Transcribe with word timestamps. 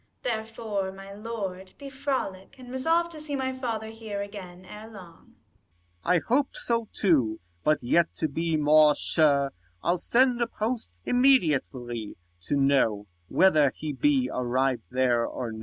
Therefore, 0.23 0.91
my 0.91 1.13
lord, 1.13 1.73
be 1.77 1.87
frolic, 1.91 2.55
and 2.57 2.71
resolve 2.71 3.11
To 3.11 3.19
see 3.19 3.35
my 3.35 3.53
father 3.53 3.89
here 3.89 4.19
again 4.19 4.65
ere 4.65 4.89
long. 4.89 5.13
Corn. 5.13 5.35
I 6.03 6.17
hope 6.27 6.55
so 6.55 6.87
too; 6.91 7.39
but 7.63 7.77
yet 7.83 8.11
to 8.15 8.27
be 8.27 8.57
more 8.57 8.95
sure, 8.95 9.49
20 9.81 9.81
I'll 9.83 9.97
send 9.99 10.41
a 10.41 10.47
post 10.47 10.95
immediately 11.05 12.17
to 12.45 12.55
know 12.55 13.05
Whether 13.27 13.71
he 13.75 13.93
be 13.93 14.27
arrived 14.33 14.85
there 14.89 15.23
or 15.23 15.51
no. 15.51 15.59